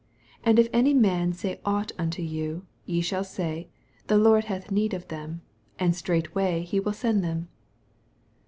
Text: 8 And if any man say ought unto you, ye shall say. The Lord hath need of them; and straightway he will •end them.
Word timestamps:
8 0.41 0.41
And 0.45 0.57
if 0.57 0.67
any 0.73 0.95
man 0.95 1.31
say 1.31 1.61
ought 1.63 1.91
unto 1.99 2.23
you, 2.23 2.65
ye 2.87 3.01
shall 3.01 3.23
say. 3.23 3.69
The 4.07 4.17
Lord 4.17 4.45
hath 4.45 4.71
need 4.71 4.95
of 4.95 5.07
them; 5.09 5.41
and 5.77 5.95
straightway 5.95 6.63
he 6.63 6.79
will 6.79 6.93
•end 6.93 7.21
them. 7.21 7.49